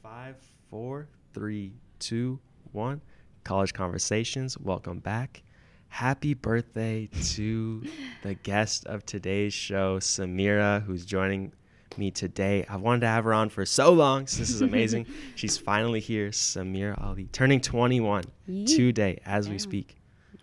[0.00, 0.36] Five,
[0.70, 2.38] four, three, two,
[2.72, 3.00] one.
[3.44, 5.42] College Conversations, welcome back.
[5.88, 7.82] Happy birthday to
[8.22, 11.52] the guest of today's show, Samira, who's joining
[11.96, 12.64] me today.
[12.68, 14.26] I've wanted to have her on for so long.
[14.26, 15.06] So this is amazing.
[15.34, 18.64] She's finally here, Samira Ali, turning 21 Yee.
[18.64, 19.96] today as we speak.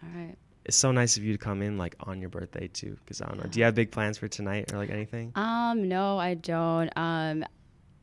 [0.04, 0.36] All right.
[0.66, 2.95] It's so nice of you to come in like on your birthday too.
[3.04, 3.50] Because I don't know.
[3.50, 5.31] Do you have big plans for tonight or like anything?
[5.36, 6.91] Um, no, I don't.
[6.95, 7.43] Um,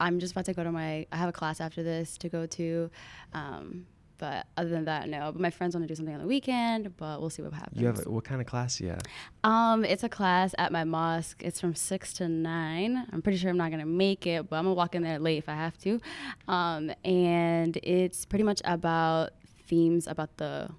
[0.01, 1.07] I'm just about to go to my.
[1.13, 2.91] I have a class after this to go to.
[3.33, 3.87] Um,
[4.19, 5.31] but other than that, no.
[5.33, 7.79] But my friends want to do something on the weekend, but we'll see what happens.
[7.79, 8.81] You have what kind of class?
[8.81, 8.99] Yeah.
[9.45, 11.43] Um, it's a class at my mosque.
[11.45, 13.07] It's from six to nine.
[13.13, 15.37] I'm pretty sure I'm not gonna make it, but I'm gonna walk in there late
[15.37, 16.01] if I have to.
[16.49, 19.33] Um, and it's pretty much about
[19.67, 20.71] themes about the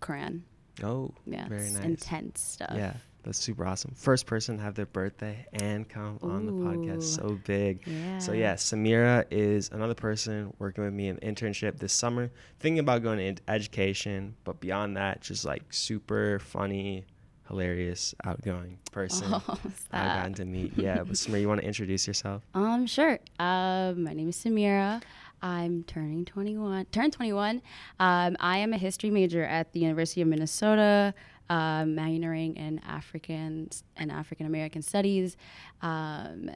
[0.00, 0.42] Quran.
[0.82, 1.84] Oh, Yeah, very nice.
[1.84, 2.74] intense stuff.
[2.76, 3.92] Yeah, that's super awesome.
[3.96, 7.02] First person to have their birthday and come on the podcast.
[7.02, 7.86] So big.
[7.86, 8.18] Yeah.
[8.18, 13.02] So yeah, Samira is another person working with me in internship this summer, thinking about
[13.02, 17.04] going into education, but beyond that, just like super funny,
[17.48, 19.26] hilarious, outgoing person.
[19.46, 19.58] Oh,
[19.92, 20.72] I've gotten to meet.
[20.76, 22.42] Yeah, but Samira, you want to introduce yourself?
[22.54, 23.18] Um, sure.
[23.38, 25.02] Um, my name is Samira.
[25.42, 26.86] I'm turning 21.
[26.86, 27.60] Turn 21.
[28.00, 31.12] Um, I am a history major at the University of Minnesota,
[31.50, 35.36] uh, minoring in African and African American studies.
[35.82, 36.50] Um,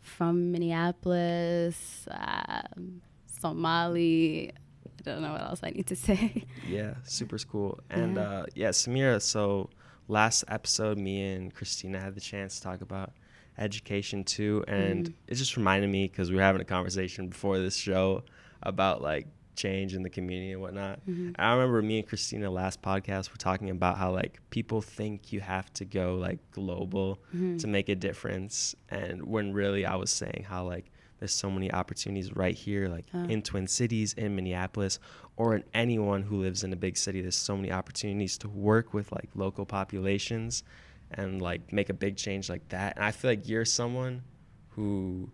[0.00, 4.50] from Minneapolis, um, Somali.
[4.52, 6.44] I don't know what else I need to say.
[6.66, 7.80] Yeah, super cool.
[7.90, 8.22] And Yeah.
[8.22, 9.20] uh, yeah, Samira.
[9.22, 9.70] So
[10.08, 13.12] last episode, me and Christina had the chance to talk about
[13.58, 15.14] education too, and Mm.
[15.28, 18.24] it just reminded me because we were having a conversation before this show
[18.62, 21.00] about like change in the community and whatnot.
[21.06, 21.34] Mhm.
[21.38, 25.40] I remember me and Christina last podcast were talking about how like people think you
[25.40, 27.58] have to go like global Mhm.
[27.60, 31.70] to make a difference, and when really I was saying how like there's so many
[31.72, 33.26] opportunities right here, like Uh.
[33.28, 34.98] in Twin Cities, in Minneapolis,
[35.36, 37.20] or in anyone who lives in a big city.
[37.20, 40.64] There's so many opportunities to work with like local populations
[41.12, 42.96] and like make a big change like that.
[42.96, 44.22] And I feel like you're someone
[44.70, 45.30] who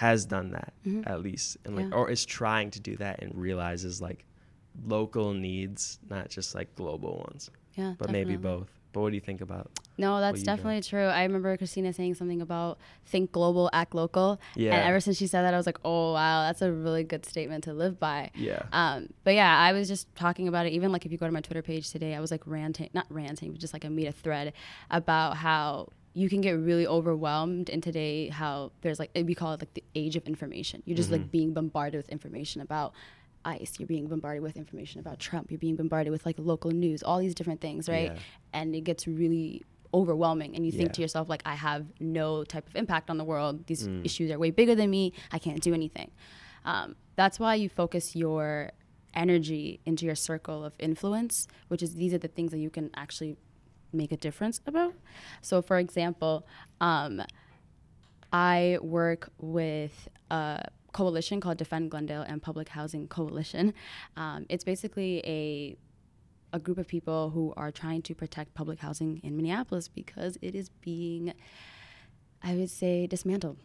[0.00, 1.06] has done that Mhm.
[1.06, 1.94] at least, and like Yeah.
[1.98, 4.24] or is trying to do that and realizes like
[4.86, 8.70] local needs, not just like global ones, Yeah, but maybe both.
[8.92, 9.70] But what do you think about?
[9.98, 11.04] No, that's definitely true.
[11.04, 14.40] I remember Christina saying something about think global, act local.
[14.56, 14.74] Yeah.
[14.74, 17.24] And ever since she said that, I was like, oh, wow, that's a really good
[17.26, 18.30] statement to live by.
[18.34, 18.62] Yeah.
[18.72, 20.70] Um, but yeah, I was just talking about it.
[20.72, 23.06] Even like if you go to my Twitter page today, I was like ranting, not
[23.10, 24.54] ranting, but just like I made a thread
[24.90, 29.60] about how you can get really overwhelmed in today how there's like we call it
[29.60, 30.82] like the age of information.
[30.84, 31.22] You're just Mm-hmm.
[31.22, 32.92] like being bombarded with information about
[33.44, 33.72] ICE.
[33.78, 35.50] You're being bombarded with information about Trump.
[35.50, 38.12] You're being bombarded with like local news, all these different things, right?
[38.12, 38.18] Yeah.
[38.52, 39.62] And it gets really
[39.94, 40.92] overwhelming and you think Yeah.
[40.94, 43.66] to yourself like I have no type of impact on the world.
[43.66, 44.04] These Mm.
[44.04, 45.12] issues are way bigger than me.
[45.32, 46.10] I can't do anything.
[46.64, 48.72] Um, that's why you focus your
[49.14, 52.90] energy into your circle of influence, which is these are the things that you can
[52.94, 53.36] actually
[53.92, 54.94] make a difference about.
[55.42, 56.46] So, for example,
[56.80, 57.22] um,
[58.32, 63.74] I work with a coalition called Defend Glendale and Public Housing Coalition.
[64.16, 65.76] Um, it's basically a
[66.52, 70.56] a group of people who are trying to protect public housing in Minneapolis because it
[70.56, 71.32] is being,
[72.42, 73.56] I would say, dismantled.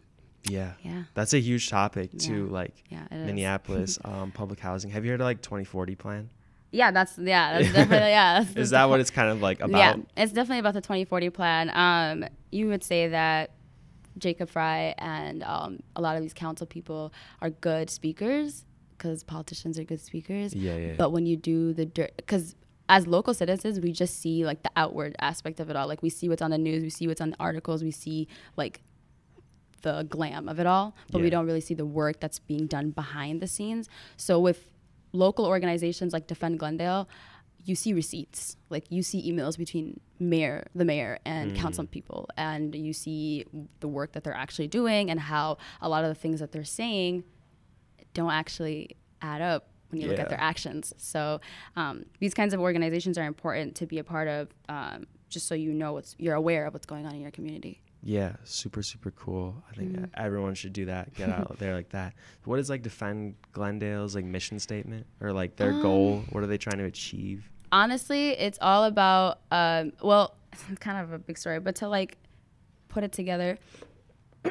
[0.47, 0.73] Yeah.
[0.83, 1.05] Yeah.
[1.15, 2.51] That's a huge topic too, Yeah.
[2.53, 3.07] like Yeah.
[3.09, 4.91] Minneapolis um, public housing.
[4.91, 6.29] Have you heard of like 2040 plan?
[6.71, 8.43] Yeah, that's yeah, that's definitely yeah.
[8.43, 9.77] That's Is that what it's kind of like about?
[9.77, 11.69] Yeah, it's definitely about the 2040 plan.
[11.73, 13.51] Um, you would say that
[14.17, 18.65] Jacob Frey and um, a lot of these council people are good speakers
[18.97, 20.53] because politicians are good speakers.
[20.53, 20.93] Yeah, yeah, yeah.
[20.97, 22.55] But when you do the dirt, because
[22.87, 25.87] as local citizens, we just see like the outward aspect of it all.
[25.87, 28.27] Like we see what's on the news, we see what's on the articles, we see
[28.55, 28.81] like
[29.81, 32.89] the glam of it all, but we don't really see the work that's being done
[32.89, 33.87] behind the scenes.
[34.17, 34.67] So with
[35.15, 37.07] local organizations like Defend Glendale,
[37.63, 38.57] you see receipts.
[38.69, 41.55] Like you see emails between mayor, the mayor, and Mm.
[41.55, 43.45] council people, and you see
[43.79, 46.63] the work that they're actually doing and how a lot of the things that they're
[46.63, 47.23] saying
[48.13, 50.93] don't actually add up when you look at their actions.
[50.97, 51.41] So
[51.75, 55.55] um, these kinds of organizations are important to be a part of, um, just so
[55.55, 57.81] you know what's you're aware of what's going on in your community.
[58.07, 59.63] Yeah, super, super cool.
[59.71, 60.05] I think Mm-hmm.
[60.13, 61.13] everyone should do that.
[61.15, 62.13] Get out there like that.
[62.45, 66.19] What is like defend Glendale's like mission statement or like their goal?
[66.19, 67.49] Um, What are they trying to achieve?
[67.71, 72.17] honestly, it's all about um, well, it's kind of a big story, but to like
[72.89, 73.57] put it together.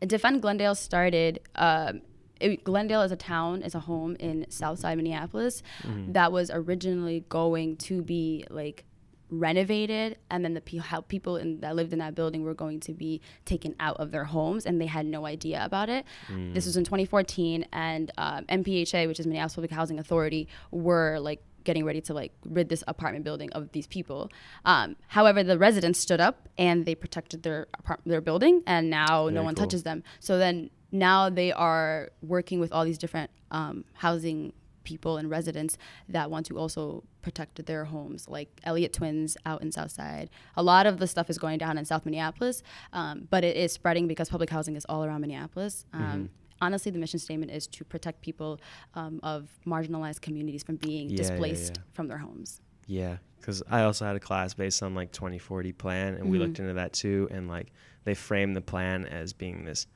[0.00, 1.40] Defend Glendale started.
[1.54, 2.02] Um,
[2.40, 5.62] it, Glendale is a town, is a home in Southside Minneapolis
[6.08, 8.84] that was originally going to be like
[9.30, 12.80] renovated and then the pe- how people in, that lived in that building were going
[12.80, 16.54] to be taken out of their homes and they had no idea about it Mm.
[16.54, 21.42] this was in 2014 and um, mpha which is minneapolis public housing authority were like
[21.64, 24.30] getting ready to like rid this apartment building of these people
[24.64, 29.28] um, however the residents stood up and they protected their apart- their building and now
[29.28, 29.64] no one cool.
[29.64, 34.52] touches them so then now they are working with all these different um, housing
[34.84, 35.76] people and residents
[36.08, 40.30] that want to also protect their homes, like Elliot Twins out in Southside.
[40.56, 43.72] A lot of the stuff is going down in South Minneapolis, um, but it is
[43.72, 45.84] spreading because public housing is all around Minneapolis.
[45.92, 46.26] Um, Mm-hmm.
[46.60, 48.60] Honestly, the mission statement is to protect people
[48.94, 51.82] um, of marginalized communities from being Yeah, yeah, displaced yeah.
[51.92, 52.60] from their homes.
[52.86, 56.60] Yeah, because I also had a class based on like 2040 plan, and we looked
[56.60, 57.28] into that too.
[57.32, 57.72] And like
[58.04, 59.86] they framed the plan as being this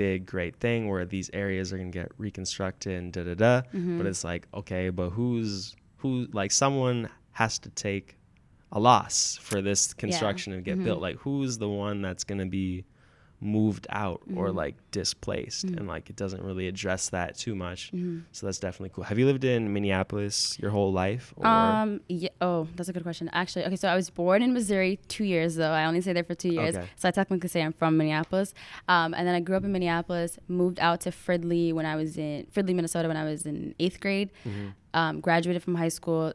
[0.00, 3.60] big, great thing where these areas are gonna get reconstructed and da da da.
[3.60, 4.06] But mm-hmm.
[4.06, 6.26] it's like, okay, but who's who?
[6.32, 8.16] Like someone has to take
[8.72, 10.84] a loss for this construction to get mm-hmm.
[10.84, 11.02] built.
[11.02, 12.86] Like who's the one that's gonna be
[13.40, 17.90] moved out or like displaced and like it doesn't really address that too much
[18.32, 22.00] so that's definitely cool have you lived in minneapolis your whole life or Um.
[22.08, 22.28] Yeah.
[22.40, 23.30] Oh, that's a good question.
[23.32, 23.76] Actually, okay.
[23.76, 25.70] So I was born in Missouri two years though.
[25.70, 26.76] I only stayed there for two years.
[26.76, 26.86] Okay.
[26.96, 28.54] So I technically say I'm from Minneapolis.
[28.88, 29.14] Um.
[29.14, 30.38] And then I grew up in Minneapolis.
[30.48, 34.00] Moved out to Fridley when I was in Fridley, Minnesota, when I was in eighth
[34.00, 34.30] grade.
[34.46, 34.68] Mm-hmm.
[34.94, 35.20] Um.
[35.20, 36.32] Graduated from high school,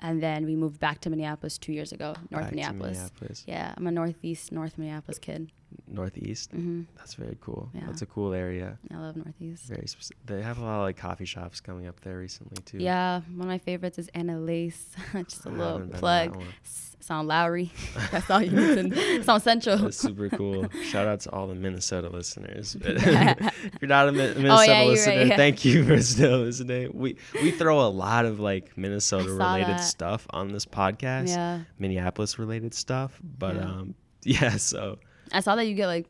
[0.00, 2.14] and then we moved back to Minneapolis two years ago.
[2.30, 2.98] North Minneapolis.
[2.98, 3.44] Minneapolis.
[3.46, 5.50] Yeah, I'm a northeast North Minneapolis kid.
[5.86, 7.82] Northeast hmm that's very cool Yeah.
[7.86, 9.64] that's a cool area I love northeast.
[9.64, 9.86] very
[10.26, 13.42] they have a lot of like coffee shops coming up there recently too Yeah, one
[13.42, 14.86] of my favorites is Anelace.
[15.28, 16.30] Just a I little haven't been to plug.
[16.32, 16.46] that one.
[16.64, 17.70] S- Sound Lowry.
[18.12, 19.76] That's all you need to Sound Central.
[19.76, 20.70] That's super cool.
[20.84, 22.76] Shout out to all the Minnesota listeners.
[22.80, 25.36] if you're not a Mi- Minnesota Oh, yeah, listener, right, yeah.
[25.36, 26.92] thank you for still listening.
[26.94, 29.84] We we throw a lot of like Minnesota related that.
[29.84, 31.60] stuff on this podcast, Yeah.
[31.78, 33.20] Minneapolis related stuff.
[33.22, 34.56] But um, yeah.
[34.56, 34.98] So
[35.34, 36.06] I saw that you get like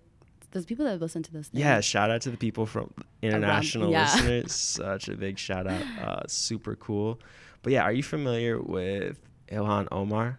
[0.53, 1.49] those people that listen to this.
[1.49, 1.61] Thing.
[1.61, 2.93] yeah, shout out to the people from
[3.23, 4.03] international yeah.
[4.15, 4.53] listeners.
[4.53, 5.83] Such a big shout out.
[6.01, 7.19] Uh, super cool.
[7.63, 9.19] But yeah, are you familiar with
[9.49, 10.39] Ilhan Omar?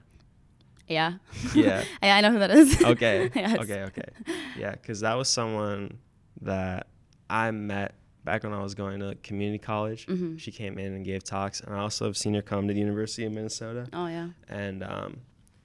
[0.87, 1.13] Yeah.
[1.55, 1.83] Yeah.
[2.03, 2.81] yeah, I know who that is.
[2.93, 3.57] okay Yes.
[3.59, 4.09] okay okay
[4.57, 5.97] yeah because that was someone
[6.41, 6.87] that
[7.29, 10.39] i met back when i was going to community college Mhm.
[10.39, 12.79] she came in and gave talks and i also have seen her come to the
[12.79, 14.27] university of minnesota Oh yeah.
[14.47, 15.17] and um,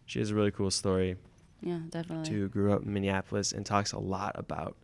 [0.07, 1.17] she has a really cool story
[1.63, 2.31] Yeah, definitely.
[2.35, 4.77] Who grew up in minneapolis and talks a lot about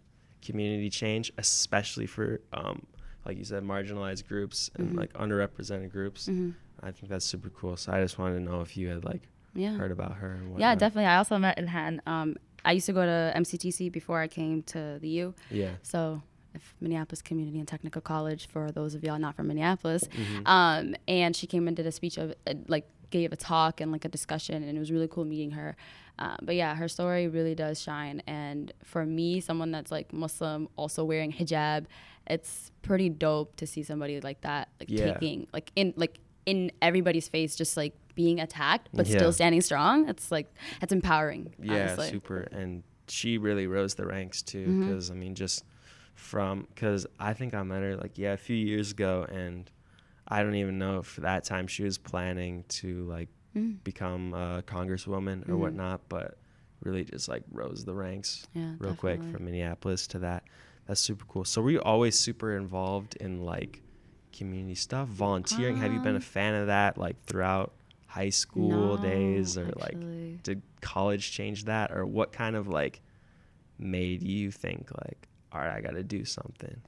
[0.43, 2.87] community change especially for um,
[3.25, 4.96] like you said marginalized groups and Mhm.
[4.99, 6.50] like underrepresented groups hmm
[6.82, 9.23] i think that's super cool so i just wanted to know if you had like
[9.55, 9.75] Yeah.
[9.78, 10.38] heard about her.
[10.58, 11.06] Yeah, definitely.
[11.06, 12.00] I also met Ilhan.
[12.06, 15.34] Um, I used to go to MCTC before I came to the U.
[15.50, 16.23] yeah So,
[16.81, 20.46] Minneapolis Community and Technical College, for those of y'all not from Minneapolis, Mhm.
[20.46, 23.93] um, and she came and did a speech of uh, like gave a talk and
[23.93, 25.76] like a discussion, and it was really cool meeting her.
[26.19, 30.69] Um, but yeah, her story really does shine, and for me, someone that's like Muslim,
[30.76, 31.87] also wearing hijab,
[32.26, 35.12] it's pretty dope to see somebody like that, like Yeah.
[35.12, 39.19] taking like in like in everybody's face, just like being attacked, but Yeah.
[39.19, 40.09] still standing strong.
[40.09, 40.49] It's like
[40.81, 41.52] it's empowering.
[41.62, 42.09] Yeah, honestly.
[42.09, 42.41] super.
[42.50, 44.75] And she really rose the ranks too.
[44.79, 45.64] Because I mean, just
[46.14, 49.70] from because I think I met her like yeah a few years ago, and
[50.28, 53.82] I don't even know if that time she was planning to like Mm.
[53.84, 55.61] become a congresswoman or Mhm.
[55.61, 56.38] whatnot, but
[56.82, 60.44] really just like rose the ranks Yeah, real quick from Minneapolis to that.
[60.87, 61.44] That's super cool.
[61.44, 63.83] So were you always super involved in like
[64.33, 65.76] community stuff, volunteering?
[65.78, 67.73] Have you been a Um, fan of that like throughout
[68.06, 69.97] high school No, days or like
[70.42, 73.00] did college change that or what kind of like
[73.78, 76.80] made you think like all right i gotta do something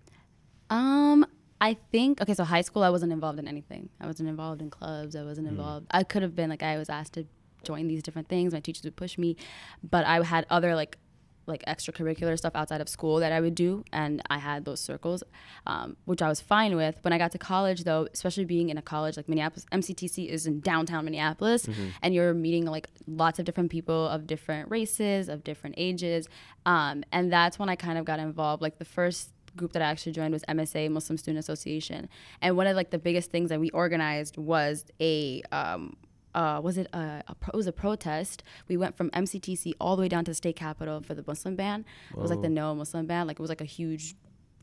[0.70, 1.26] Um,
[1.60, 2.34] I think okay.
[2.34, 3.88] So high school, I wasn't involved in anything.
[4.00, 5.16] I wasn't involved in clubs.
[5.16, 5.50] I wasn't Mm.
[5.50, 5.86] involved.
[5.90, 7.26] I could have been like I was asked to
[7.64, 8.52] join these different things.
[8.52, 9.36] My teachers would push me,
[9.82, 10.98] but I had other like
[11.46, 15.24] like extracurricular stuff outside of school that I would do, and I had those circles,
[15.66, 16.98] um, which I was fine with.
[17.00, 20.46] When I got to college, though, especially being in a college like Minneapolis, MCTC is
[20.46, 21.66] in downtown Minneapolis,
[22.02, 26.28] and you're meeting like lots of different people of different races, of different ages,
[26.66, 28.60] um, and that's when I kind of got involved.
[28.60, 32.08] Like the first group that I actually joined was MSA Muslim Student Association,
[32.42, 35.96] and one of like the biggest things that we organized was a um,
[36.34, 38.42] uh, was it a, a pro- it was a protest.
[38.68, 41.56] We went from MCTC all the way down to the state capitol for the Muslim
[41.56, 41.84] ban.
[42.10, 43.26] It was like the no Muslim ban.
[43.26, 44.14] Like it was like a huge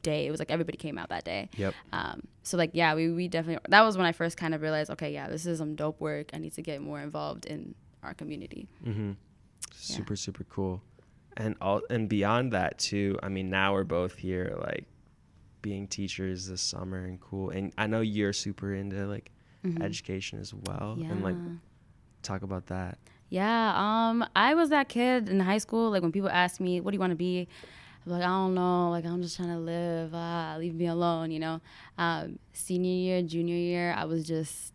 [0.01, 0.27] day.
[0.27, 1.49] It was like everybody came out that day.
[1.57, 4.61] yep Um, so like yeah, we we definitely that was when I first kind of
[4.61, 6.29] realized okay yeah this is some dope work.
[6.33, 8.67] I need to get more involved in our community.
[8.85, 9.11] mm-hmm.
[9.71, 10.81] super super cool
[11.37, 14.85] and all and beyond that too i mean now we're both here like
[15.61, 19.31] being teachers this summer and cool and i know you're super into like
[19.65, 19.81] Mhm.
[19.81, 21.11] education as well yeah.
[21.11, 21.35] and like
[22.21, 22.97] talk about that
[23.29, 25.89] Yeah, um, I was that kid in high school.
[25.89, 27.47] Like when people ask me, "What do you want to be?"
[28.05, 28.91] I'm like, I don't know.
[28.91, 30.11] Like I'm just trying to live.
[30.13, 31.31] Ah, leave me alone.
[31.31, 31.55] You know.
[31.97, 34.73] Um, senior year, junior year, I was just,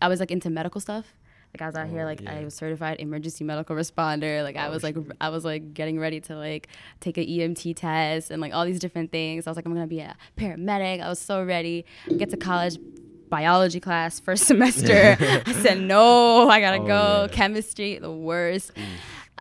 [0.00, 1.06] I was like into medical stuff.
[1.54, 2.36] Like I was out here, Oh, like yeah.
[2.36, 4.42] I was certified emergency medical responder.
[4.42, 4.96] Like I Oh, was like.
[5.20, 6.68] I was like getting ready to like
[7.00, 9.46] take an EMT test and like all these different things.
[9.46, 11.02] I was like, I'm gonna be a paramedic.
[11.02, 11.84] I was so ready.
[12.16, 12.78] Get to college,
[13.28, 15.16] biology class first semester.
[15.46, 17.22] I said no, I gotta Oh, go.
[17.22, 17.28] yeah.
[17.36, 18.72] Chemistry, the worst.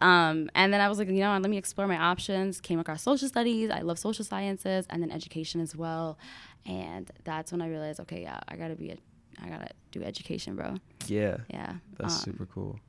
[0.02, 2.60] Um, and then I was like, you know, let me explore my options.
[2.60, 3.70] Came across social studies.
[3.70, 6.18] I love social sciences and then education as well.
[6.66, 8.98] And that's when I realized, okay, yeah, I gotta be a,
[9.44, 10.76] I gotta do education, bro.
[11.08, 11.38] Yeah.
[11.50, 11.76] Yeah.
[11.98, 12.80] That's Um, super cool.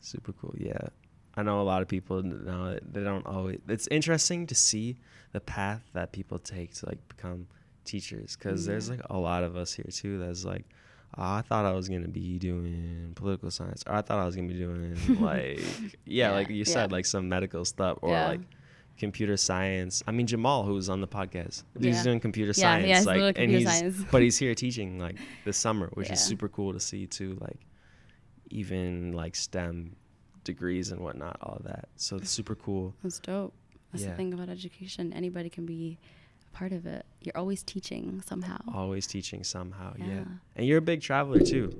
[0.00, 0.54] Super cool.
[0.58, 0.78] Yeah.
[1.36, 4.96] I know a lot of people now they don't always it's interesting to see
[5.32, 7.46] the path that people take to like become
[7.84, 10.64] teachers cuz there's like a lot of us here too that's like
[11.18, 14.24] oh, I thought I was going to be doing political science or I thought I
[14.26, 15.58] was going to be doing like
[16.04, 16.96] yeah, Yeah, like you said yeah.
[16.96, 18.28] like some medical stuff or Yeah.
[18.28, 18.40] like
[18.98, 20.02] computer science.
[20.06, 21.64] I mean Jamal who was on the podcast.
[21.78, 22.02] He's Yeah.
[22.02, 24.04] doing computer Yeah, science yeah, he's like doing and computer he's science.
[24.10, 27.60] but he's here teaching like this summer, which is super cool to see too like
[28.50, 29.96] even like STEM
[30.44, 31.88] degrees and whatnot, all that.
[31.96, 32.94] So it's super cool.
[33.02, 33.52] That's dope.
[33.92, 35.12] That's the thing about education.
[35.12, 35.98] Anybody can be
[36.56, 37.04] part of it.
[37.20, 38.56] You're always teaching somehow.
[38.72, 40.06] Always teaching somehow, yeah.
[40.06, 40.24] Yeah.
[40.56, 41.70] And you're a big traveler too.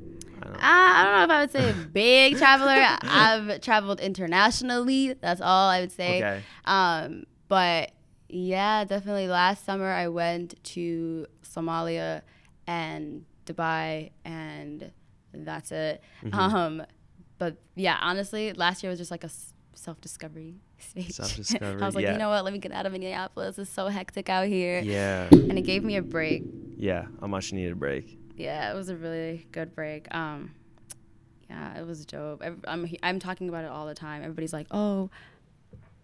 [0.43, 2.73] I don't Uh, I don't know if I would say big traveler.
[3.03, 5.15] I've traveled internationally.
[5.15, 6.19] That's all I would say.
[6.19, 6.43] Okay.
[6.67, 7.93] Um, but
[8.29, 9.29] yeah, definitely.
[9.29, 12.21] Last summer I went to Somalia
[12.67, 14.91] and Dubai, and
[15.33, 16.03] that's it.
[16.25, 16.35] Mhm.
[16.35, 16.83] Um,
[17.39, 19.31] but yeah, honestly, last year was just like a
[19.77, 21.13] self discovery stage.
[21.13, 22.13] Self-discovery, I was like, yeah.
[22.13, 22.45] you know what?
[22.45, 23.59] Let me get out of Minneapolis.
[23.59, 24.81] It's so hectic out here.
[24.81, 25.29] Yeah.
[25.31, 26.45] And it gave me a break.
[26.77, 27.07] Yeah.
[27.23, 28.19] A much needed break.
[28.37, 30.13] Yeah, it was a really good break.
[30.15, 30.51] Um,
[31.49, 32.43] yeah, it was dope.
[32.67, 34.23] I'm I'm talking about it all the time.
[34.23, 35.11] Everybody's like, oh,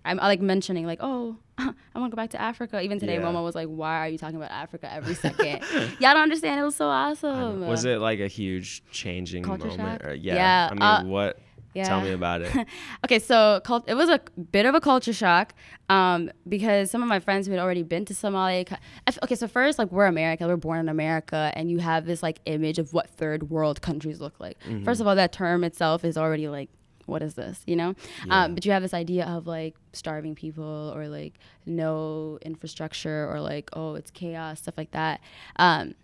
[0.05, 1.65] I'm I like mentioning like, oh, I
[1.95, 2.81] want to go back to Africa.
[2.81, 3.23] Even today, Yeah.
[3.23, 5.63] Momo was like, why are you talking about Africa every second?
[6.01, 6.59] Y'all don't understand.
[6.59, 7.67] It was so awesome.
[7.67, 10.05] Was it like a huge changing Culture moment?
[10.05, 10.35] Or, yeah.
[10.35, 11.39] Yeah, I mean, uh, what?
[11.75, 11.85] Yeah.
[11.85, 12.55] Tell me about it.
[13.05, 15.55] okay, so cult- it was a bit of a culture shock
[15.89, 18.77] um, because some of my friends who had already been to Somalia.
[19.23, 22.41] Okay, so first, like we're America, we're born in America, and you have this like
[22.45, 24.59] image of what third world countries look like.
[24.65, 24.85] Mm-hmm.
[24.85, 26.69] First of all, that term itself is already like,
[27.07, 27.63] what is this?
[27.67, 27.95] You know,
[28.27, 28.45] Yeah.
[28.45, 31.35] um, but you have this idea of like starving people or like
[31.67, 35.21] no infrastructure or like oh it's chaos stuff like that.
[35.57, 35.95] Um,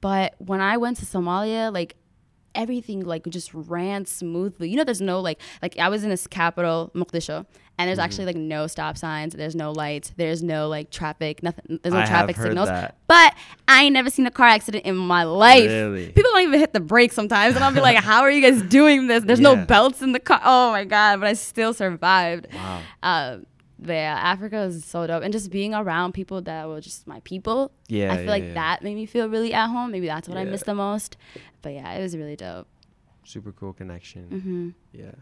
[0.00, 1.96] but when I went to Somalia, like
[2.56, 4.68] everything like just ran smoothly.
[4.68, 7.46] You know, there's no like like I was in this capital, Mogadishu,
[7.78, 11.78] and there's actually like no stop signs, there's no lights, there's no like traffic, nothing.
[11.82, 12.68] There's no I traffic signals.
[12.68, 12.96] that.
[13.06, 13.34] But
[13.68, 15.68] I ain't never seen a car accident in my life.
[15.68, 16.06] Really?
[16.06, 18.62] People don't even hit the brakes sometimes, and I'll be like, "How are you guys
[18.62, 19.24] doing this?
[19.24, 21.20] There's no belts in the car." Oh my god!
[21.20, 22.48] But I still survived.
[22.52, 22.80] Wow.
[23.02, 23.46] Um,
[23.78, 27.20] but yeah, Africa is so dope, and just being around people that were just my
[27.20, 27.72] people.
[27.88, 28.12] Yeah.
[28.12, 28.54] I feel yeah, like yeah.
[28.54, 29.90] that made me feel really at home.
[29.90, 30.50] Maybe that's what I Yeah.
[30.50, 31.16] miss the most.
[31.62, 32.66] But yeah, it was really dope.
[33.24, 34.24] Super cool connection.
[34.92, 35.12] hmm Yeah.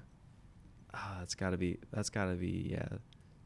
[0.92, 2.86] Ah, that's gotta be that's gotta be yeah,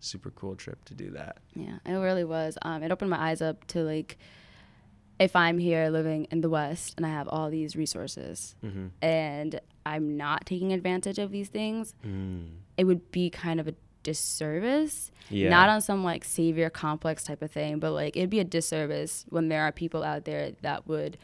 [0.00, 1.38] super cool trip to do that.
[1.54, 2.58] Yeah, it really was.
[2.62, 4.18] Um, it opened my eyes up to like,
[5.18, 8.86] if I'm here living in the West and I have all these resources Mm-hmm.
[9.02, 12.48] and I'm not taking advantage of these things, Mm.
[12.76, 13.74] it would be kind of a
[14.12, 15.10] disservice.
[15.30, 15.50] Yeah.
[15.50, 19.24] Not on some like savior complex type of thing, but like it'd be a disservice
[19.28, 21.18] when there are people out there that would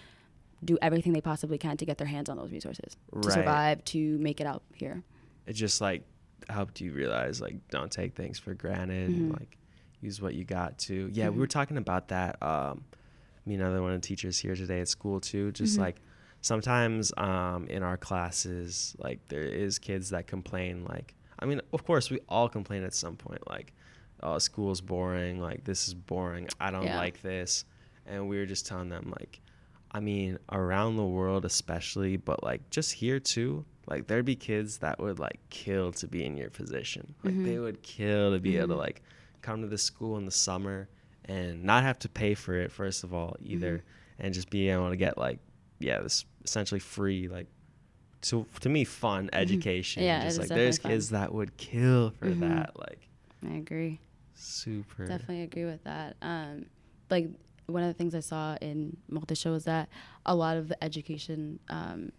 [0.65, 4.19] do everything they possibly can to get their hands on those resources to survive, to
[4.19, 5.03] make it out here.
[5.47, 6.03] it just like
[6.49, 9.41] helped you realize like don't take things for granted and Mhm.
[9.41, 9.57] like
[10.01, 11.39] use what you got to yeah we Mhm.
[11.39, 12.85] were talking about that um
[13.47, 15.81] me and another one of the teachers here today at school too just Mhm.
[15.87, 15.97] like
[16.43, 21.85] sometimes um in our classes like there is kids that complain like i mean of
[21.85, 23.73] course we all complain at some point like
[24.23, 26.97] oh school's boring like this is boring i don't Yeah.
[26.97, 27.65] like this
[28.07, 29.41] and we were just telling them like
[29.97, 34.79] I mean, around the world especially, but like just here too, like there'd be kids
[34.79, 37.15] that would like kill to be in your position.
[37.23, 37.63] Like they Mhm.
[37.63, 38.79] would kill to be able to Mhm.
[38.79, 39.03] like
[39.41, 40.89] come to this school in the summer
[41.27, 44.23] and not have to pay for it first of all either, Mm-hmm.
[44.27, 45.39] and just be able to get like
[45.79, 47.47] yeah, this essentially free like
[48.25, 50.03] to to me fun education.
[50.03, 50.07] Mm-hmm.
[50.07, 52.41] Yeah, it just like there's definitely kids that would kill for Mhm.
[52.41, 52.79] that.
[52.79, 53.09] Like
[53.49, 54.01] I agree.
[54.35, 55.07] super.
[55.07, 56.17] Definitely agree with that.
[56.23, 56.67] Um,
[57.11, 57.29] like
[57.67, 59.89] one of the things I saw in Mogadishu was that
[60.27, 62.13] a lot of the education, um,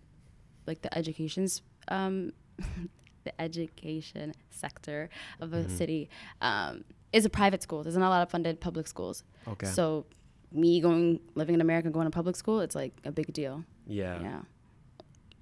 [0.65, 2.31] like the education's, um,
[3.25, 5.09] the education sector
[5.39, 5.69] of the Mhm.
[5.71, 6.09] city,
[6.41, 6.83] um,
[7.13, 7.83] is a private school.
[7.83, 9.23] There's not a lot of funded public schools.
[9.47, 9.67] Okay.
[9.67, 10.05] So
[10.51, 13.63] me going living in America, going to public school, it's like a big deal.
[13.87, 14.21] yeah.
[14.21, 14.41] Yeah.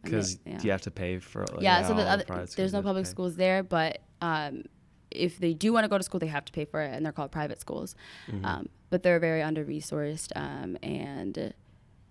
[0.03, 0.59] Because yeah.
[0.61, 3.35] you have to pay for like, yeah, so the the other, there's no public schools
[3.35, 4.63] there, but um,
[5.11, 7.05] if they do want to go to school, they have to pay for it, and
[7.05, 7.95] they're called private schools.
[8.27, 8.45] Mhm.
[8.45, 11.49] Um, but they're very under resourced, um, and uh,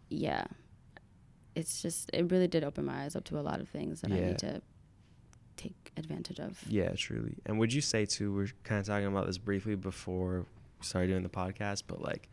[0.09, 0.45] yeah,
[1.55, 4.11] it's just it really did open my eyes up to a lot of things that
[4.11, 4.63] I need to
[5.57, 6.63] take advantage of.
[6.67, 7.37] Yeah, truly.
[7.47, 8.33] And would you say too?
[8.33, 10.47] We're kind of talking about this briefly before
[10.79, 12.29] we started doing the podcast, but like,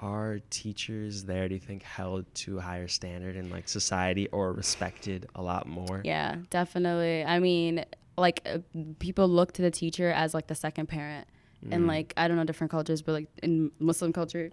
[0.00, 1.48] are teachers there?
[1.48, 5.66] Do you think held to a higher standard in like society or respected a lot
[5.66, 6.02] more?
[6.04, 7.24] Yeah, definitely.
[7.24, 7.84] I mean,
[8.16, 8.58] like uh,
[8.98, 11.26] people look to the teacher as like the second parent,
[11.70, 11.88] and Mm.
[11.88, 14.50] like I don't know different cultures, but like in Muslim culture,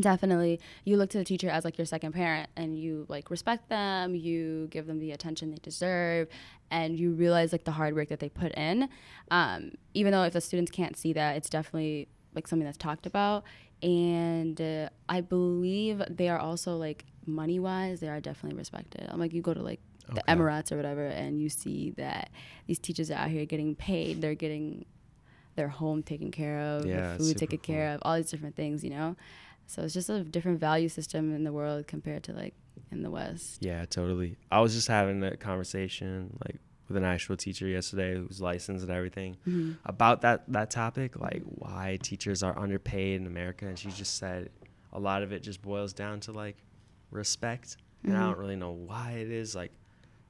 [0.00, 3.68] definitely you look to the teacher as like your second parent, and you like respect
[3.68, 6.28] them, you give them the attention they deserve,
[6.70, 8.88] and you realize like the hard work that they put in.
[9.30, 13.06] Um, even though if the students can't see that, it's definitely like something that's talked
[13.12, 13.44] about,
[13.82, 19.06] and uh, I believe they are also like money wise, they are definitely respected.
[19.10, 19.80] I'm like you go to like
[20.14, 22.30] the Emirates or whatever, and you see that
[22.66, 24.20] these teachers are out here getting paid.
[24.22, 24.86] They're getting
[25.56, 28.84] their home taken care of, Yeah, their food taken care of, all these different things,
[28.84, 29.16] you know.
[29.66, 32.54] So it's just a different value system in the world compared to like
[32.90, 33.58] in the West.
[33.60, 34.36] Yeah, totally.
[34.50, 38.90] I was just having a conversation like with an actual teacher yesterday who's licensed and
[38.92, 39.72] everything Mm-hmm.
[39.84, 44.50] about that that topic, like why teachers are underpaid in America, and she just said
[44.92, 46.56] a lot of it just boils down to like
[47.10, 48.26] respect, and I Mhm.
[48.28, 49.72] don't really know why it is like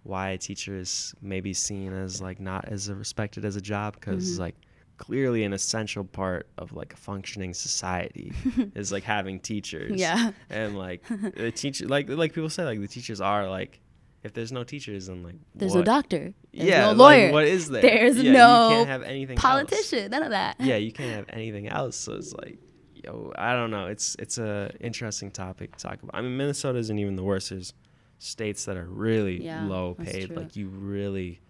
[0.05, 4.37] why a teacher is maybe seen as like not as respected as a job because
[4.37, 4.39] Mhm.
[4.41, 4.55] like
[4.97, 8.33] clearly an essential part of like a functioning society
[8.75, 10.33] is like having teachers Yeah.
[10.51, 11.03] and like
[11.37, 13.81] the teacher like like people say like the teachers are like
[14.25, 16.35] if there's no teachers then like There's no doctor.
[16.53, 17.33] There's yeah no like, lawyer.
[17.33, 19.43] what is there There's Yeah, no you can't have anything else.
[19.43, 20.11] politician.
[20.11, 20.57] None of that.
[20.61, 22.59] yeah you can't have anything else so it's like
[23.05, 26.79] yo i don't know it's it's a interesting topic to talk about i mean minnesota
[26.81, 27.73] isn't even the worst there's
[28.19, 31.41] states that are really Yeah, low paid like you really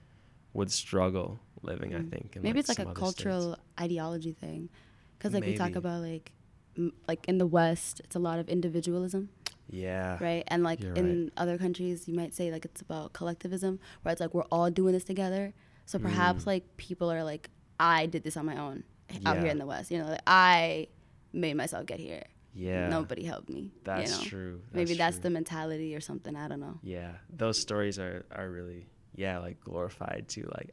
[0.53, 2.11] would struggle living i Mm.
[2.11, 3.01] think in, Maybe it's like a other states.
[3.23, 4.69] cultural ideology thing,
[5.17, 6.33] because like we talk about like
[6.77, 9.31] m- like in the West, it's a lot of individualism,
[9.69, 10.45] yeah right?
[10.49, 14.21] And like You're in other countries, you might say like it's about collectivism, where it's
[14.21, 15.53] like we're all doing this together.
[15.87, 16.47] So perhaps Mm.
[16.47, 18.85] like people are like, I did this on my own
[19.25, 19.91] out here in the West.
[19.91, 20.89] You know, like I
[21.33, 22.25] made myself get here.
[22.55, 23.71] yeah Nobody helped me.
[23.85, 24.23] that's you know?
[24.25, 25.23] true Maybe that's true.
[25.25, 26.35] the mentality or something.
[26.37, 26.79] I don't know.
[26.83, 30.71] yeah those stories are are really yeah like glorified too like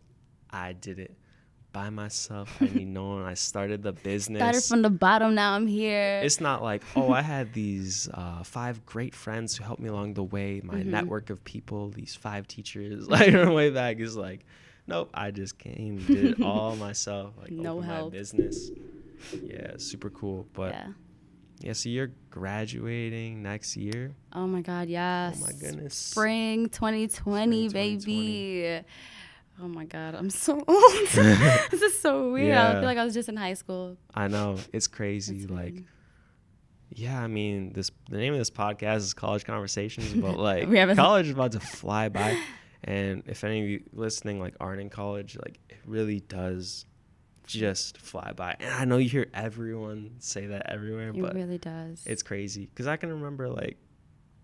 [0.52, 1.14] i did it
[1.76, 5.36] by myself i need no one i started the business Started from the bottom.
[5.36, 6.22] Now I'm here.
[6.24, 10.14] it's not like oh i had these uh, five great friends who helped me along
[10.14, 10.86] the way my Mhm.
[10.86, 14.46] network of people these five teachers like on the way back is like
[14.88, 18.12] nope i just came did it all myself like No opened my help.
[18.14, 18.72] business
[19.44, 20.88] yeah super cool but yeah.
[21.60, 21.74] yeah.
[21.74, 24.88] so you're graduating next year Oh my God.
[24.90, 25.38] Yes.
[25.42, 28.04] oh my goodness Spring 2020, Spring 2020.
[28.06, 28.86] baby.
[29.62, 30.16] Oh my God.
[30.16, 30.94] I'm so old.
[31.14, 32.58] this is so weird.
[32.58, 33.98] I feel like I was just in high school.
[34.14, 35.86] i know it's crazy It's like weird.
[36.90, 41.26] yeah i mean this the name of this podcast is college conversations but like college
[41.28, 42.38] is about to fly by
[42.84, 46.86] and if any of you listening like aren't in college like it really does
[47.48, 51.36] just fly by and i know you hear everyone say that everywhere it but it
[51.36, 52.04] really does.
[52.06, 53.78] it's crazy because i can remember like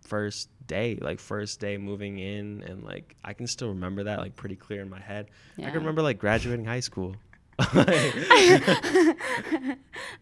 [0.01, 4.35] first day like first day moving in and like i can still remember that like
[4.35, 7.15] pretty clear in my head i can remember like graduating high school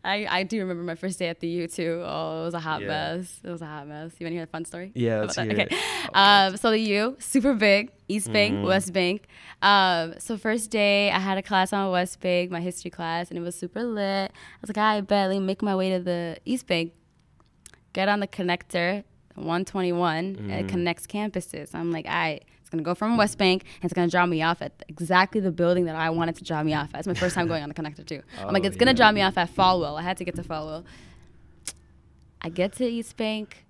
[0.04, 2.02] I, I do remember my first day at the U too.
[2.06, 2.88] Oh, it was a hot Yeah.
[2.88, 3.40] mess.
[3.44, 4.12] It was a hot mess.
[4.20, 4.92] You want to hear a fun story?
[4.96, 5.72] yeah let's hear that?
[5.72, 6.10] it Okay.
[6.14, 8.66] Um, so the U, super big, East Bank, Mhm.
[8.66, 9.28] West Bank.
[9.62, 13.38] Um, so first day, I had a class on West Bank, my history class, and
[13.38, 14.32] it was super lit.
[14.32, 16.94] I was like, I bet let me make my way to the East Bank.
[17.94, 19.04] Get on the connector,
[19.40, 20.36] 121.
[20.50, 20.70] It Mhm.
[20.70, 21.74] connects campuses.
[21.74, 22.40] I'm like, I.
[22.62, 25.50] It's gonna go from West Bank and it's gonna drop me off at exactly the
[25.52, 27.00] building that I wanted to drop me off at.
[27.00, 28.22] It's my first time going on the connector too.
[28.40, 28.96] I'm like, Oh, it's gonna yeah.
[28.96, 29.98] drop me off at Folwell.
[29.98, 30.84] I had to get to Folwell.
[32.42, 33.66] I get to East Bank.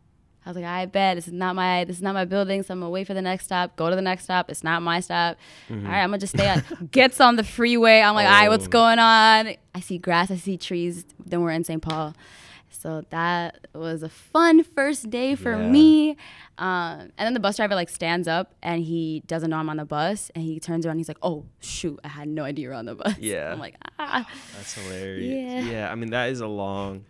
[0.46, 2.74] I was like, I bet this is not my this is not my building, so
[2.74, 3.76] I'm gonna wait for the next stop.
[3.76, 4.50] Go to the next stop.
[4.50, 5.38] It's not my stop.
[5.70, 5.86] Mhm.
[5.86, 6.90] All right, I'm gonna just stay on.
[6.92, 8.02] Gets on the freeway.
[8.02, 8.70] I'm like, all right, what's Oh.
[8.70, 9.54] going on?
[9.76, 10.32] I see grass.
[10.32, 11.06] I see trees.
[11.26, 11.82] Then we're in St.
[11.82, 12.16] Paul.
[12.72, 15.70] So that was a fun first day for Yeah.
[15.70, 16.12] me.
[16.58, 19.78] Um, and then the bus driver like stands up and he doesn't know I'm on
[19.78, 20.92] the bus and he turns around.
[20.94, 23.52] And he's like, "Oh shoot, I had no idea you're on the bus." Yeah.
[23.52, 24.28] I'm like, ah.
[24.56, 25.66] That's hilarious.
[25.66, 25.72] Yeah.
[25.72, 25.92] Yeah.
[25.92, 27.06] I mean that is a long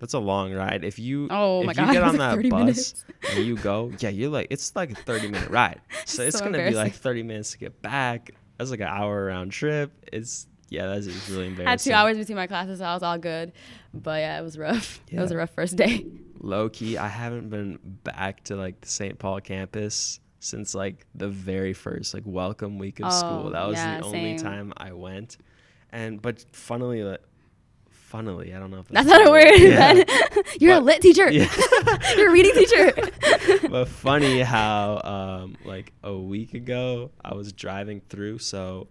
[0.00, 0.84] that's a long ride.
[0.84, 3.04] If you Oh if you God, get on like that bus minutes.
[3.34, 5.80] and you go, yeah, you're like it's like a 30 minute ride.
[6.06, 8.30] So it's So gonna be like 30 minutes to get back.
[8.58, 9.92] That's like an hour round trip.
[10.12, 11.66] It's yeah, that's just really embarrassing.
[11.70, 13.52] had two hours between my classes, so I was all good.
[13.94, 15.00] But yeah, it was rough.
[15.10, 16.04] It was a rough first day.
[16.40, 19.18] Low key, I haven't been back to like the St.
[19.18, 23.46] Paul campus since like the very first like welcome week of school.
[23.46, 24.38] Oh, That was yeah, the only same.
[24.38, 25.36] time I went.
[25.90, 27.22] And but funnily, like,
[27.90, 29.50] funnily, I don't know if That's not a word.
[29.58, 30.04] Yeah.
[30.60, 31.30] You're a lit teacher.
[31.30, 31.48] Yeah.
[32.16, 32.92] You're a reading teacher.
[33.68, 35.00] but funny how
[35.42, 38.38] um, like a week ago I was driving through.
[38.38, 38.88] So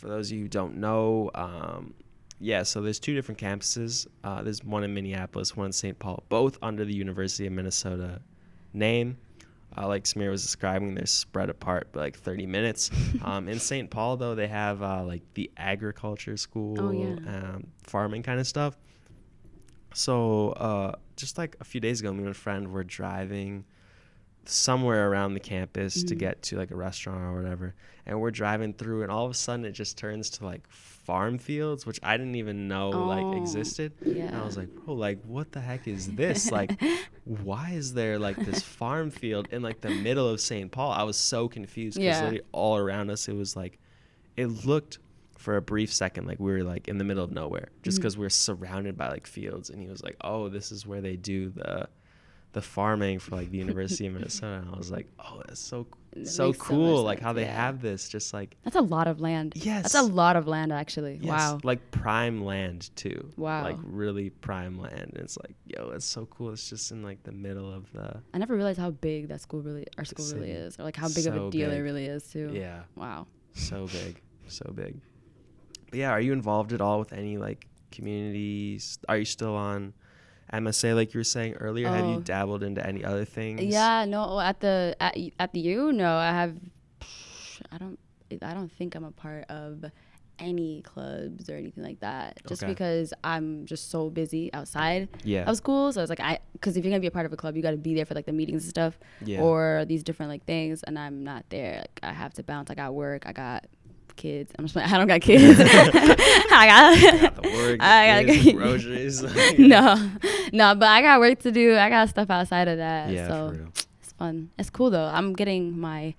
[0.00, 1.94] for those of you who don't know, um,
[2.38, 4.06] yeah, so there's two different campuses.
[4.24, 5.98] Uh, there's one in Minneapolis, one in St.
[5.98, 8.20] Paul, both under the University of Minnesota
[8.72, 9.18] name.
[9.76, 12.90] Uh, like Samir was describing, they're spread apart by like 30 minutes.
[13.24, 13.90] Um, in St.
[13.90, 17.16] Paul, though, they have uh, like the agriculture school, Oh, yeah.
[17.28, 18.76] um, farming kind of stuff.
[19.94, 23.64] So uh, just like a few days ago, me and a friend were driving
[24.46, 26.18] somewhere around the campus to Mhm.
[26.18, 27.74] get to like a restaurant or whatever,
[28.06, 31.38] and we're driving through, and all of a sudden it just turns to like farm
[31.38, 33.92] fields, which I didn't even know like Oh, existed.
[34.02, 34.42] And yeah.
[34.42, 36.50] I was like, bro, like what the heck is this?
[36.50, 36.72] Like,
[37.24, 40.70] why is there like this farm field in like the middle of St.
[40.72, 40.90] Paul?
[40.92, 42.22] I was so confused because Yeah.
[42.22, 43.78] literally all around us it was like,
[44.36, 44.98] it looked
[45.38, 48.18] for a brief second like we were like in the middle of nowhere just because
[48.18, 49.70] we're surrounded by like fields.
[49.70, 51.88] And he was like, oh, this is where they do the
[52.52, 54.62] the farming for like the University of Minnesota.
[54.66, 57.02] And I was like, oh, that's so That so makes so cool.
[57.04, 57.54] like sense, how they yeah.
[57.54, 59.52] have this just like That's a lot of land.
[59.56, 61.20] yes, That's a lot of land, actually.
[61.22, 61.60] Yes, Wow.
[61.62, 63.30] like prime land too.
[63.36, 63.62] Wow.
[63.62, 65.12] Like really prime land.
[65.14, 66.50] And it's like, yo, it's so cool.
[66.52, 69.62] It's just in like the middle of the I never realized how big that school
[69.62, 72.24] really, our school really is, or like how big of a deal it really is
[72.24, 72.50] too.
[72.52, 73.28] yeah, Wow.
[73.54, 75.00] so big, so big.
[75.90, 78.98] But yeah, are you involved at all with any like communities?
[79.08, 79.92] Are you still on
[80.52, 81.88] MSA like you were saying earlier?
[81.88, 82.20] Have you Oh.
[82.20, 83.62] dabbled into any other things?
[83.62, 84.04] Yeah.
[84.04, 84.40] No.
[84.40, 86.16] At the at, at the U, no.
[86.16, 86.56] I have.
[87.72, 87.98] I don't.
[88.42, 89.84] I don't think I'm a part of
[90.38, 92.40] any clubs or anything like that.
[92.46, 92.72] Just Okay.
[92.72, 95.44] because I'm just so busy outside Yeah.
[95.50, 95.92] of school.
[95.92, 97.56] So I was like, I because if you're gonna be a part of a club,
[97.56, 99.40] you got to be there for like the meetings and stuff, yeah.
[99.42, 100.82] or these different like things.
[100.84, 101.80] And I'm not there.
[101.80, 102.70] Like I have to bounce.
[102.70, 103.24] I got work.
[103.26, 103.66] I got
[104.16, 104.52] kids.
[104.58, 104.76] I'm just.
[104.76, 105.58] I don't got kids.
[105.60, 107.20] I got.
[107.22, 109.22] Got the work, I gotta kids, the go- groceries.
[109.58, 110.10] no,
[110.52, 111.76] no, but I got work to do.
[111.76, 113.10] I got stuff outside of that.
[113.10, 113.68] yeah, so for real.
[114.02, 114.50] it's fun.
[114.58, 115.04] It's cool though.
[115.06, 116.14] I'm getting my.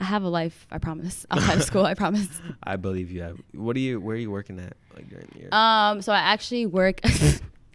[0.00, 0.66] I have a life.
[0.72, 1.24] I promise.
[1.30, 2.28] Outside of school, I promise.
[2.62, 3.40] I believe you have.
[3.52, 4.00] What are you?
[4.00, 4.76] Where are you working at?
[4.94, 5.48] Like during the year?
[5.52, 6.02] Um.
[6.02, 7.00] So I actually work.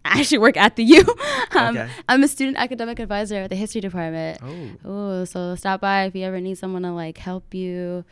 [0.06, 1.04] I actually work at the U.
[1.56, 1.90] Um, Okay.
[2.08, 4.40] I'm a student academic advisor at the history department.
[4.42, 8.06] oh, Oh, so stop by if you ever need someone to like help you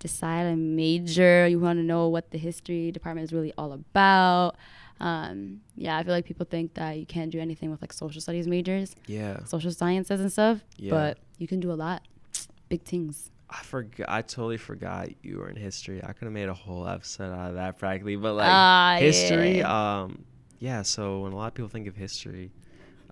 [0.00, 1.46] decide a major.
[1.46, 4.56] You want to know what the history department is really all about.
[4.98, 8.20] Um, yeah, I feel like people think that you can't do anything with like social
[8.20, 9.44] studies majors, yeah.
[9.44, 10.90] social sciences and stuff, Yeah.
[10.90, 12.02] but you can do a lot.
[12.68, 13.30] Big things.
[13.48, 14.06] I forgot.
[14.08, 16.00] I totally forgot you were in history.
[16.04, 18.16] I could have made a whole episode out of that, practically.
[18.16, 20.00] But like Ah, history, yeah.
[20.02, 20.24] um,
[20.58, 20.82] yeah.
[20.82, 22.52] So when a lot of people think of history,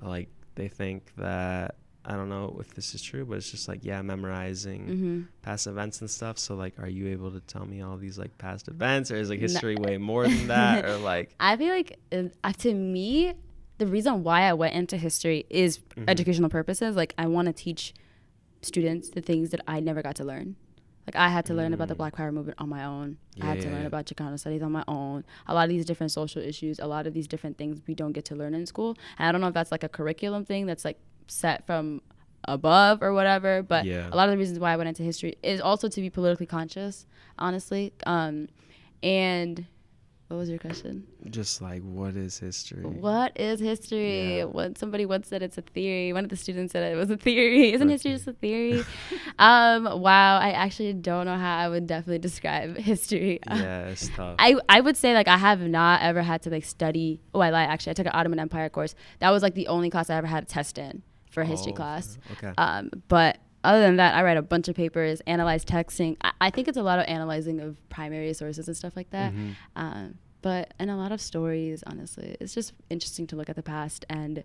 [0.03, 1.74] like they think that
[2.11, 5.66] I don't know if this is true, but it's just like yeah, memorizing hmm past
[5.66, 6.38] events and stuff.
[6.38, 9.29] So like, are you able to tell me all these like past events, or is
[9.31, 9.42] like No.
[9.49, 11.35] history way more than that, or like?
[11.38, 13.35] I feel like uh, to me,
[13.77, 16.09] the reason why I went into history is Mhm.
[16.09, 16.97] educational purposes.
[16.97, 17.92] Like I want to teach
[18.62, 20.57] students the things that I never got to learn.
[21.07, 21.99] Like I had to learn about the Mm.
[21.99, 23.16] Black Power movement on my own.
[23.35, 23.87] Yeah, I had to yeah, learn yeah.
[23.87, 25.25] about Chicano studies on my own.
[25.47, 28.12] A lot of these different social issues, a lot of these different things we don't
[28.12, 28.97] get to learn in school.
[29.18, 32.02] And I don't know if that's like a curriculum thing that's like set from
[32.44, 33.62] above or whatever.
[33.62, 34.08] But Yeah.
[34.10, 36.46] a lot of the reasons why I went into history is also to be politically
[36.46, 37.06] conscious,
[37.38, 37.92] honestly.
[38.06, 38.48] Um,
[39.02, 39.66] and
[40.28, 41.06] what was your question?
[41.30, 42.82] Just like, what is history?
[42.84, 44.38] What is history?
[44.38, 44.44] Yeah.
[44.44, 46.12] What somebody once said it's a theory.
[46.12, 47.72] One of the students said it was a theory.
[47.74, 48.84] Isn't A history just a theory?
[49.38, 53.40] um, wow, I actually don't know how I would definitely describe history.
[53.46, 54.36] Yeah, it's tough.
[54.38, 57.20] I, I would say like I have not ever had to like study.
[57.34, 57.68] Oh, I lied.
[57.70, 58.94] Actually, I took an Ottoman Empire course.
[59.20, 61.02] That was like the only class I ever had a test in
[61.38, 62.18] for a history Oh, class.
[62.33, 62.53] Okay.
[62.59, 66.16] Um, but other than that, I write a bunch of papers, analyze texting.
[66.22, 69.33] I, I think it's a lot of analyzing of primary sources and stuff like that.
[69.33, 69.55] Mhm.
[69.77, 73.62] Um, but and a lot of stories, honestly, it's just interesting to look at the
[73.62, 74.44] past and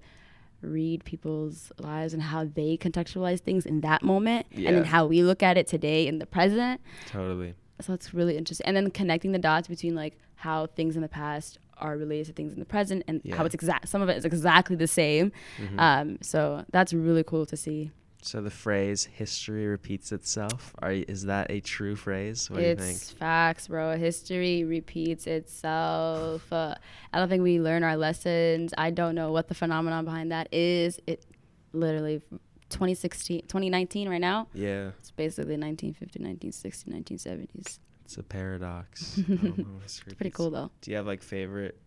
[0.62, 5.22] read people's lives and how they contextualize things in that moment, and then how we
[5.24, 6.80] look at it today in the present.
[7.08, 7.54] Totally.
[7.82, 11.10] So it's really interesting, and then connecting the dots between like how things in the
[11.10, 13.36] past are related to things in the present, and Yeah.
[13.36, 13.88] how it's exact.
[13.90, 15.32] Some of it is exactly the same.
[15.58, 15.80] Mhm.
[15.80, 17.92] Um, so that's really cool to see.
[18.22, 22.50] So the phrase "history repeats itself" are is that a true phrase?
[22.50, 22.96] What do you think?
[22.96, 23.98] it's facts, bro.
[23.98, 26.52] History repeats itself.
[26.52, 26.76] Uh,
[27.12, 28.74] I don't think we learn our lessons.
[28.78, 31.00] I don't know what the phenomenon behind that is.
[31.06, 31.26] It
[31.74, 32.22] literally
[32.70, 34.48] 2016, 2019 right now.
[34.54, 37.80] Yeah, It's basically 1950, 1960, 1970s.
[38.14, 39.20] It's a paradox.
[39.28, 40.70] I don't know, history Pretty cool though.
[40.82, 41.78] Do you have like favorite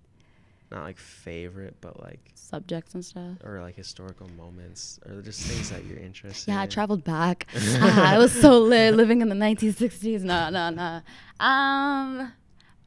[0.73, 3.37] not like favorite, but like subjects and stuff.
[3.45, 7.47] or like historical moments or just things that you're interested Yeah, I traveled back.
[7.55, 10.23] Ah, I was so lit living in the 1960s.
[10.23, 11.01] No, no, no.
[11.39, 12.33] Um,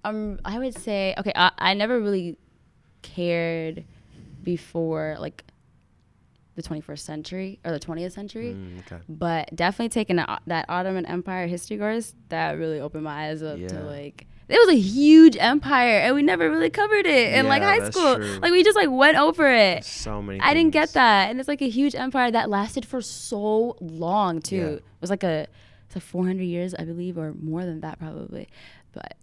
[0.03, 1.31] um, I would say okay.
[1.33, 2.37] I, I never really
[3.01, 3.85] cared
[4.43, 5.45] before like
[6.61, 8.53] the 21st century or the 20th century.
[8.53, 9.01] Mm, okay.
[9.07, 13.57] but definitely taking a, that Ottoman Empire history course that really opened my eyes up
[13.57, 13.67] Yeah.
[13.69, 17.61] to like it was a huge empire and we never really covered it in like
[17.61, 18.15] high school.
[18.15, 18.39] true.
[18.41, 19.85] Like we just like went over it.
[19.85, 20.39] So many.
[20.39, 24.41] I didn't get that, and it's like a huge empire that lasted for so long
[24.41, 24.55] too.
[24.55, 24.65] Yeah.
[24.67, 25.45] It was like a
[25.85, 28.47] it's like 400 years, I believe, or more than that probably,
[28.91, 29.15] but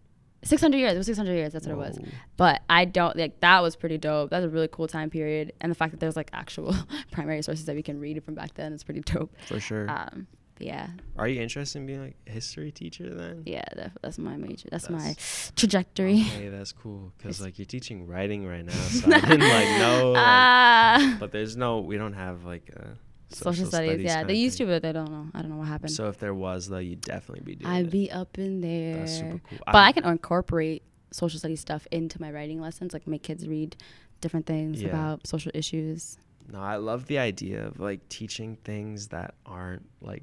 [0.47, 0.95] 600 years.
[0.95, 1.53] It was 600 years.
[1.53, 1.99] That's what it was.
[2.37, 4.31] But I don't like that was pretty dope.
[4.31, 6.75] That's a really cool time period, and the fact that there's like actual
[7.11, 9.35] primary sources that we can read from back then is pretty dope.
[9.47, 9.89] For sure.
[9.91, 10.27] Um,
[10.59, 13.43] yeah, Are you interested in being like a history teacher then?
[13.45, 14.69] yeah, that, that's my major.
[14.71, 15.15] That's, my
[15.55, 16.23] trajectory.
[16.35, 17.13] Okay, that's cool.
[17.23, 20.13] Cause like you're teaching writing right now, so I didn't like know.
[20.13, 22.97] Like, Ah, but there's no, we don't have like a
[23.29, 24.03] social, studies.
[24.03, 24.67] Yeah, they used thing.
[24.69, 25.27] to, but they don't know.
[25.35, 25.91] I don't know what happened.
[25.93, 27.91] So if there was though, you'd definitely be doing I'd it.
[27.91, 28.99] be up in there.
[28.99, 29.59] That's super cool.
[29.67, 33.77] But I can incorporate social studies stuff into my writing lessons, like make kids read
[34.21, 34.89] different things Yeah.
[34.89, 36.19] about social issues.
[36.53, 40.23] No, I love the idea of like teaching things that aren't like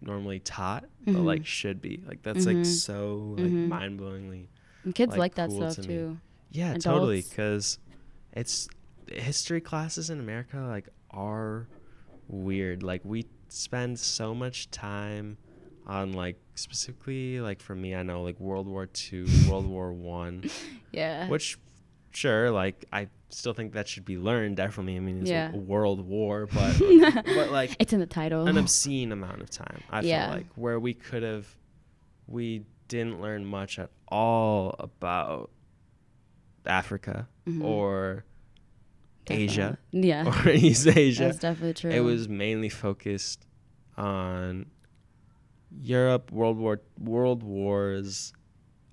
[0.00, 1.24] normally taught, but Mhm.
[1.24, 2.02] like should be.
[2.06, 2.66] Like that's like Mhm.
[2.66, 3.68] so like Mhm.
[3.68, 4.46] mind blowingly.
[4.84, 5.94] And kids Like, like, that cool stuff to me.
[5.94, 6.18] too.
[6.52, 7.22] Yeah, totally.
[7.22, 7.78] Because
[8.32, 8.68] it's
[9.12, 11.66] history classes in America like are
[12.30, 12.82] weird.
[12.82, 15.36] Like we spend so much time
[15.86, 20.44] on like specifically like for me, I know like World War Two, World War One,
[20.92, 21.28] Yeah.
[21.28, 21.58] which
[22.12, 24.56] sure like I still think that should be learned.
[24.56, 25.52] Definitely, I mean it's Yeah.
[25.52, 28.46] a world war, but but like it's in the title.
[28.46, 29.80] an obscene amount of time.
[29.90, 30.26] I Yeah.
[30.26, 31.46] feel like where we could have,
[32.26, 35.50] we didn't learn much at all about
[36.66, 37.64] Africa Mhm.
[37.64, 38.24] or
[39.28, 40.26] Asia Yeah.
[40.46, 41.24] or East Asia.
[41.24, 41.90] That's definitely true.
[41.90, 43.46] It was mainly focused
[43.96, 44.66] on
[45.82, 48.32] Europe, World War, World Wars,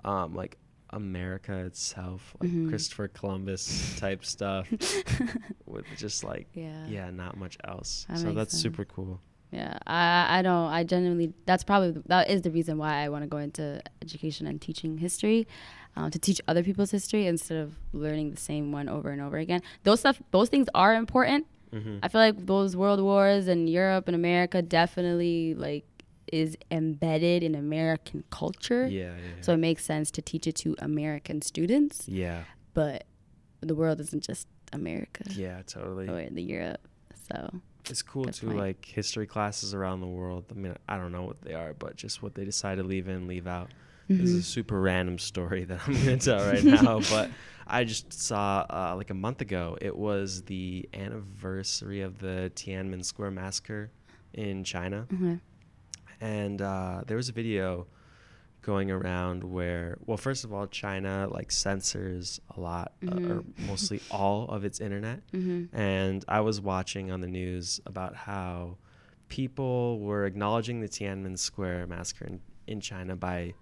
[0.03, 0.57] um, like
[0.91, 2.69] America itself, like Mhm.
[2.69, 4.69] Christopher Columbus type stuff,
[5.65, 6.85] with just like yeah.
[6.87, 8.05] yeah, not much else.
[8.09, 8.61] That so that's sense.
[8.61, 9.19] super cool.
[9.51, 13.23] Yeah, I I don't I genuinely that's probably that is the reason why I want
[13.23, 15.47] to go into education and teaching history,
[15.95, 19.37] um, to teach other people's history instead of learning the same one over and over
[19.37, 19.61] again.
[19.83, 21.47] Those stuff those things are important.
[21.71, 25.85] hmm I feel like those world wars in Europe and America definitely like
[26.31, 28.85] is embedded in American culture.
[28.85, 29.41] Yeah, yeah, yeah.
[29.41, 33.05] So it makes sense to teach it to American students, yeah, but
[33.61, 36.09] the world isn't just America yeah, totally.
[36.09, 36.85] or the Europe.
[37.31, 38.57] So It's cool Good point.
[38.57, 40.45] like history classes around the world.
[40.51, 43.07] I mean, I don't know what they are, but just what they decide to leave
[43.07, 43.69] in, leave out.
[44.09, 44.43] This is a mhm.
[44.43, 47.29] super random story that I'm going to tell right now, but
[47.67, 49.77] I just saw uh, like a month ago.
[49.81, 53.91] It was the anniversary of the Tiananmen Square massacre
[54.33, 55.39] in China, Mhm.
[56.21, 57.87] and uh, there was a video
[58.67, 63.45] going around where, well, first of all, China like censors a lot uh, or Mhm.
[63.67, 65.21] mostly all of its internet.
[65.31, 65.69] Mhm.
[65.71, 68.75] And I was watching on the news about how
[69.29, 73.53] people were acknowledging the Tiananmen Square massacre in, in China by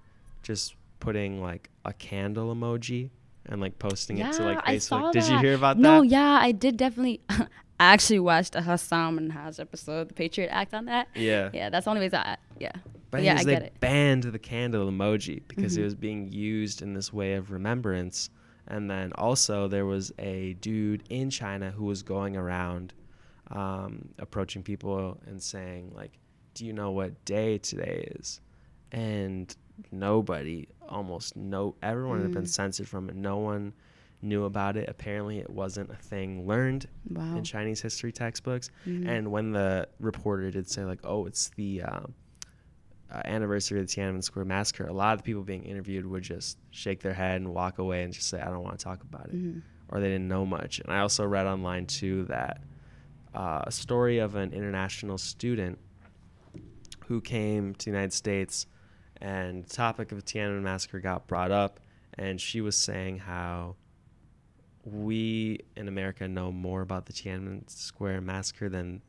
[0.42, 3.12] just putting like a candle emoji
[3.46, 5.12] and like posting it to like Facebook.
[5.12, 5.96] Did you hear about no, that?
[5.98, 7.22] No yeah, I did definitely.
[7.30, 7.48] I
[7.94, 11.10] actually watched a Hasan Minhaj episode, the Patriot Act, on that.
[11.14, 11.50] Yeah.
[11.54, 12.20] Yeah, that's the only reason.
[12.20, 12.72] I, yeah,
[13.18, 13.80] But yeah, I they get it.
[13.80, 15.84] banned the candle emoji because it Mhm.
[15.86, 18.30] was being used in this way of remembrance.
[18.68, 22.94] And then also there was a dude in China who was going around
[23.52, 26.18] um, approaching people and saying like,
[26.56, 28.42] "Do you know what day today is?"
[28.92, 29.56] And
[29.92, 32.48] nobody, almost no, everyone had been Mm.
[32.48, 33.16] censored from it.
[33.16, 33.74] No one
[34.22, 34.90] knew about it.
[34.90, 37.38] Apparently, it wasn't a thing learned Wow.
[37.38, 38.72] in Chinese history textbooks.
[38.88, 39.08] Mhm.
[39.08, 42.16] And when the reporter did say like, "Oh, it's the um,
[43.12, 46.24] uh, anniversary of the Tiananmen Square massacre," a lot of the people being interviewed would
[46.24, 49.04] just shake their head and walk away and just say, "I don't want to talk
[49.04, 49.62] about it," Mhm.
[49.90, 50.80] or they didn't know much.
[50.80, 52.62] And I also read online too that
[53.34, 55.78] uh, a story of an international student
[57.08, 58.66] who came to the United States,
[59.18, 61.80] and the topic of the Tiananmen massacre got brought up,
[62.14, 63.76] and she was saying how
[64.84, 69.02] we in America know more about the Tiananmen Square massacre than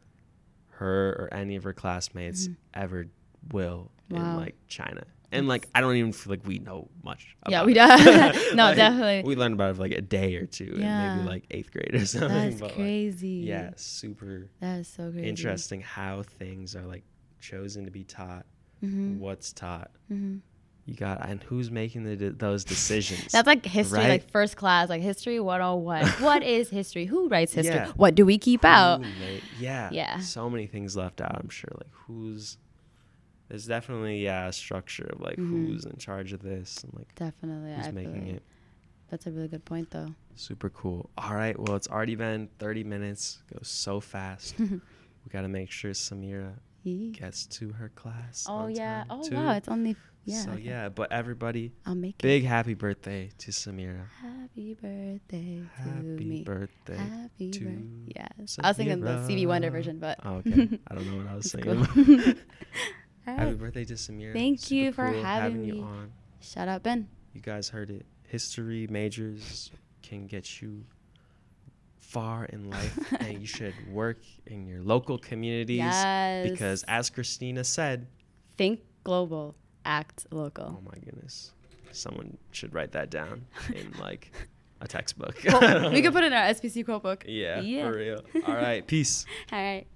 [0.71, 2.57] her or any of her classmates Mhm.
[2.75, 3.07] ever
[3.53, 5.03] will in like China.
[5.33, 7.37] And like I don't even feel like we know much.
[7.49, 7.89] Yeah, we don't.
[8.55, 9.23] No, Like, definitely.
[9.29, 11.17] We learned about it for like a day or two, Yeah.
[11.17, 12.29] maybe like eighth grade or something.
[12.29, 13.29] That's but, like, crazy.
[13.47, 15.29] yeah, super That is so crazy.
[15.29, 17.03] interesting how things are like
[17.41, 18.47] chosen to be taught,
[18.85, 19.19] Mhm.
[19.19, 19.91] what's taught.
[20.11, 20.41] Mhm.
[20.87, 23.33] You got and who's making the, de- those decisions?
[23.33, 24.09] That's like history, Right?
[24.09, 26.07] like first class, like history 101.
[26.23, 27.07] what is history?
[27.07, 27.75] Who writes history?
[27.75, 27.93] Yeah.
[27.97, 29.03] What do we keep Who out?
[29.59, 29.91] yeah.
[29.93, 30.21] Yeah.
[30.21, 31.37] So many things left out.
[31.43, 31.73] I'm sure.
[31.75, 32.59] Like who's
[33.49, 35.49] there's definitely yeah a structure of like Mhm.
[35.51, 37.75] who's in charge of this and like Definitely.
[37.75, 38.43] who's I making like it.
[39.09, 40.09] That's a really good point, though.
[40.35, 41.11] Super cool.
[41.17, 41.57] All right.
[41.59, 43.39] Well, it's already been 30 minutes.
[43.53, 44.57] Goes so fast.
[44.59, 44.81] we
[45.31, 47.13] got to make sure Samira Yee.
[47.13, 48.47] gets to her class.
[48.49, 49.05] Oh yeah.
[49.09, 49.37] Oh too.
[49.37, 49.53] wow.
[49.53, 50.41] It's only yeah.
[50.43, 50.63] So okay.
[50.63, 54.09] yeah, but everybody, I'll make big happy birthday to Samira.
[54.21, 56.43] Happy birthday to me.
[56.43, 56.97] Happy birthday.
[56.97, 58.13] Happy to birthday.
[58.41, 58.59] Yes.
[58.61, 60.81] I was thinking the Stevie Wonder version, but Oh, okay.
[60.91, 61.55] I don't know what I was it's
[63.27, 64.33] Happy birthday to Samira.
[64.33, 65.81] Thank Super you for cool having you me.
[65.83, 66.13] on.
[66.41, 67.09] Shout out Ben.
[67.35, 68.07] You guys heard it.
[68.29, 69.71] History majors
[70.03, 70.85] can get you
[72.01, 76.49] far in life, and you should work in your local communities Yes.
[76.51, 78.07] because, as Christina said,
[78.57, 80.79] think global, act local.
[80.79, 81.53] oh my goodness,
[81.93, 84.31] someone should write that down in like
[84.81, 85.37] a textbook.
[85.45, 87.25] Well, we could put it in our SPC quote book.
[87.27, 87.91] yeah, Yeah.
[87.91, 88.21] for real.
[88.47, 89.27] All right, peace.
[89.53, 89.87] All right.